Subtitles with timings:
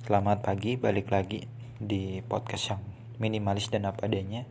[0.00, 1.44] Selamat pagi, balik lagi
[1.76, 2.80] di podcast yang
[3.20, 4.48] minimalis dan apa adanya.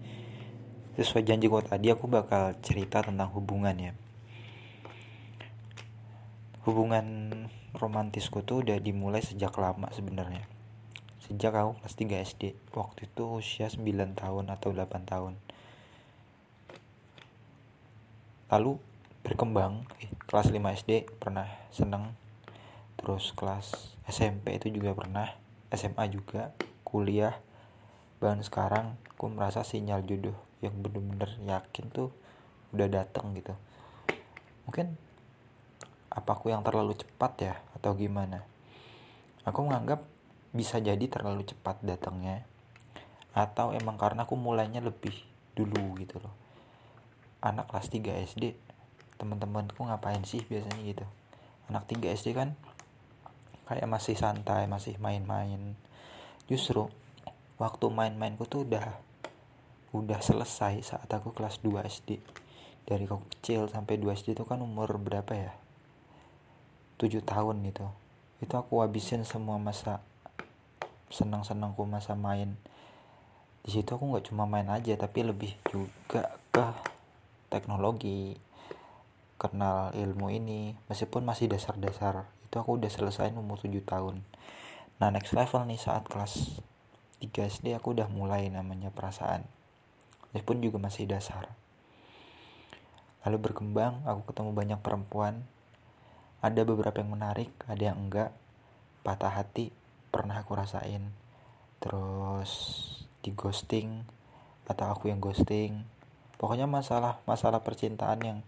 [0.93, 3.97] Sesuai janji gue tadi, aku bakal cerita tentang hubungan ya.
[6.69, 7.33] Hubungan
[7.73, 10.45] romantisku tuh udah dimulai sejak lama sebenarnya.
[11.25, 12.43] Sejak aku kelas 3 SD.
[12.77, 15.33] Waktu itu usia 9 tahun atau 8 tahun.
[18.53, 18.77] Lalu
[19.25, 22.13] berkembang, eh, kelas 5 SD pernah seneng
[22.99, 25.31] terus kelas SMP itu juga pernah
[25.71, 26.51] SMA juga
[26.83, 27.39] kuliah.
[28.19, 32.11] Bahkan sekarang aku merasa sinyal jodoh yang bener-bener yakin tuh
[32.75, 33.55] udah dateng gitu.
[34.67, 34.99] Mungkin
[36.11, 38.43] apa aku yang terlalu cepat ya atau gimana?
[39.47, 40.03] Aku menganggap
[40.51, 42.43] bisa jadi terlalu cepat datangnya
[43.31, 45.15] atau emang karena aku mulainya lebih
[45.55, 46.33] dulu gitu loh.
[47.39, 48.57] Anak kelas 3 SD
[49.15, 51.05] teman-temanku ngapain sih biasanya gitu?
[51.71, 52.59] Anak 3 SD kan
[53.69, 55.77] kayak masih santai masih main-main.
[56.49, 56.89] Justru
[57.61, 58.97] waktu main-mainku tuh udah
[59.93, 62.17] udah selesai saat aku kelas 2 SD
[62.89, 65.53] dari aku kecil sampai 2 SD itu kan umur berapa ya?
[66.97, 67.85] 7 tahun gitu.
[68.41, 70.01] Itu aku habisin semua masa
[71.13, 72.57] senang-senangku masa main.
[73.61, 76.65] Di situ aku nggak cuma main aja tapi lebih juga ke
[77.53, 78.33] teknologi
[79.37, 84.25] kenal ilmu ini meskipun masih dasar-dasar itu aku udah selesai umur 7 tahun.
[84.97, 86.57] Nah next level nih saat kelas
[87.21, 89.45] 3 SD aku udah mulai namanya perasaan.
[90.33, 91.53] Meskipun juga masih dasar.
[93.21, 95.45] Lalu berkembang aku ketemu banyak perempuan.
[96.41, 98.33] Ada beberapa yang menarik ada yang enggak.
[99.05, 99.69] Patah hati
[100.09, 101.13] pernah aku rasain.
[101.77, 102.49] Terus
[103.21, 104.09] di ghosting
[104.65, 105.85] atau aku yang ghosting.
[106.41, 108.39] Pokoknya masalah masalah percintaan yang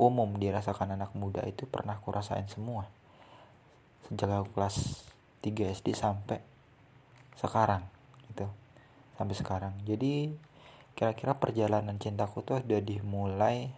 [0.00, 2.88] umum dirasakan anak muda itu pernah aku rasain semua
[4.08, 5.06] sejak aku kelas
[5.42, 6.38] 3 SD sampai
[7.38, 7.86] sekarang
[8.30, 8.46] gitu.
[9.18, 9.74] Sampai sekarang.
[9.86, 10.34] Jadi
[10.98, 13.70] kira-kira perjalanan cintaku tuh udah dimulai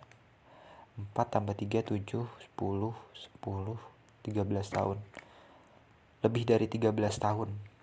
[0.96, 2.94] 4 tambah 3 7 10 10
[4.24, 4.98] 13 tahun.
[6.24, 7.74] Lebih dari 13 tahun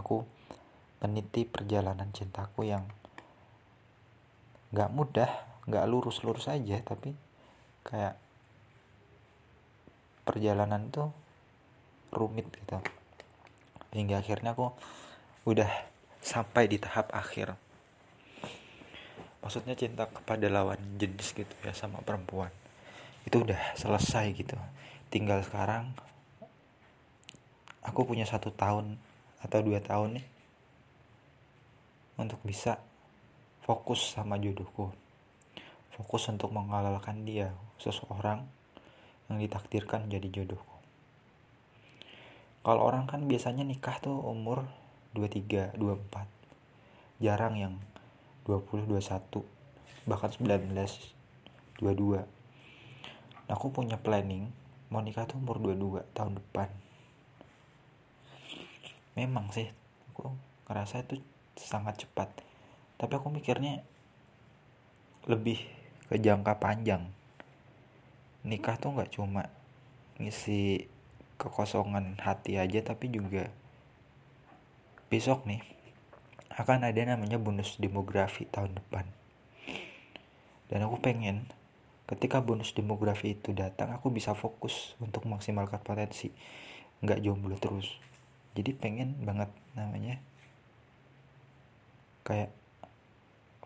[0.00, 0.24] aku
[1.00, 2.84] meniti perjalanan cintaku yang
[4.70, 5.30] gak mudah
[5.66, 7.12] gak lurus-lurus aja tapi
[7.82, 8.14] kayak
[10.24, 11.10] perjalanan tuh
[12.10, 12.78] rumit gitu.
[13.90, 14.70] Hingga akhirnya aku
[15.46, 15.70] udah
[16.20, 17.56] sampai di tahap akhir.
[19.40, 22.52] Maksudnya cinta kepada lawan jenis gitu ya sama perempuan.
[23.24, 24.54] Itu udah selesai gitu.
[25.08, 25.90] Tinggal sekarang
[27.82, 29.00] aku punya satu tahun
[29.40, 30.26] atau dua tahun nih
[32.20, 32.76] untuk bisa
[33.64, 34.92] fokus sama jodohku.
[35.96, 38.44] Fokus untuk menghalalkan dia seseorang
[39.32, 40.79] yang ditakdirkan jadi jodohku
[42.60, 44.68] kalau orang kan biasanya nikah tuh umur
[45.16, 46.28] 23, 24
[47.20, 47.74] jarang yang
[48.44, 49.44] 20, 21
[50.08, 50.72] bahkan 19
[51.80, 52.24] 22
[53.48, 54.52] nah, aku punya planning
[54.90, 56.66] mau nikah tuh umur 22 tahun depan.
[59.14, 59.70] Memang sih
[60.10, 60.34] aku
[60.66, 61.22] ngerasa itu
[61.54, 62.26] sangat cepat.
[62.98, 63.86] Tapi aku mikirnya
[65.30, 65.62] lebih
[66.10, 67.06] ke jangka panjang.
[68.42, 69.46] Nikah tuh nggak cuma
[70.18, 70.90] ngisi
[71.40, 73.48] kekosongan hati aja tapi juga
[75.08, 75.64] besok nih
[76.52, 79.08] akan ada namanya bonus demografi tahun depan.
[80.68, 81.48] Dan aku pengen
[82.04, 86.28] ketika bonus demografi itu datang aku bisa fokus untuk maksimalkan potensi
[87.00, 87.88] nggak jomblo terus.
[88.52, 90.20] Jadi pengen banget namanya
[92.26, 92.52] kayak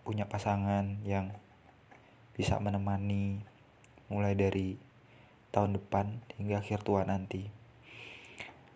[0.06, 1.34] punya pasangan yang
[2.36, 3.40] bisa menemani
[4.12, 4.76] mulai dari
[5.50, 7.63] tahun depan hingga akhir tua nanti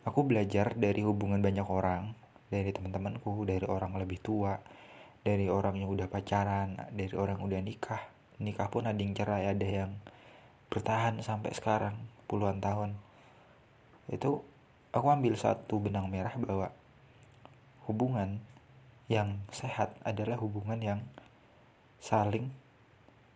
[0.09, 2.17] aku belajar dari hubungan banyak orang
[2.49, 4.57] dari teman-temanku dari orang lebih tua
[5.21, 8.03] dari orang yang udah pacaran dari orang yang udah nikah.
[8.41, 9.93] Nikah pun ada yang cerai ada yang
[10.73, 12.97] bertahan sampai sekarang puluhan tahun.
[14.09, 14.41] Itu
[14.97, 16.73] aku ambil satu benang merah bahwa
[17.85, 18.41] hubungan
[19.12, 21.00] yang sehat adalah hubungan yang
[22.00, 22.49] saling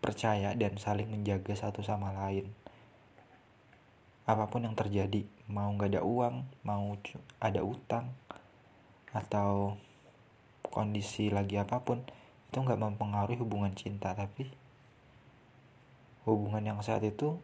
[0.00, 2.48] percaya dan saling menjaga satu sama lain
[4.22, 6.94] apa pun yang terjadi mau nggak ada uang mau
[7.42, 8.14] ada utang
[9.12, 9.76] atau
[10.72, 12.00] kondisi lagi apa pun
[12.52, 14.12] itu nggak mempengaruhi hubungan cinta.
[14.12, 14.48] Tapi
[16.28, 17.40] hubungan yang saat itu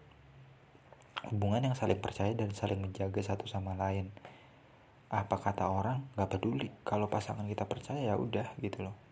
[1.29, 4.13] hubungan yang saling percaya dan saling menjaga satu sama lain.
[5.09, 6.69] Apa kata orang nggak peduli.
[6.85, 9.08] Kalau pasangan kita percaya ya udah gitu loh